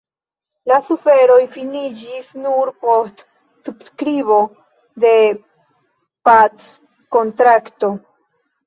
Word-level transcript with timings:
La 0.69 0.77
suferoj 0.85 1.35
finiĝis 1.57 2.31
nur 2.47 2.73
post 2.87 3.23
subskribo 3.69 4.41
de 5.07 5.15
packontrakto. 6.31 7.97